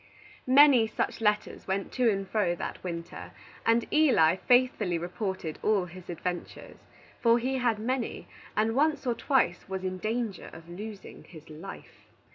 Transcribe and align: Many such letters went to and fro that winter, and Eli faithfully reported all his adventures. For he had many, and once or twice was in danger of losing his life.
Many 0.47 0.87
such 0.87 1.21
letters 1.21 1.67
went 1.67 1.91
to 1.91 2.09
and 2.09 2.27
fro 2.27 2.55
that 2.55 2.83
winter, 2.83 3.33
and 3.67 3.85
Eli 3.93 4.35
faithfully 4.37 4.97
reported 4.97 5.59
all 5.61 5.85
his 5.85 6.09
adventures. 6.09 6.77
For 7.19 7.37
he 7.37 7.59
had 7.59 7.77
many, 7.77 8.27
and 8.57 8.73
once 8.73 9.05
or 9.05 9.13
twice 9.13 9.69
was 9.69 9.83
in 9.83 9.99
danger 9.99 10.49
of 10.53 10.67
losing 10.67 11.25
his 11.25 11.51
life. 11.51 12.07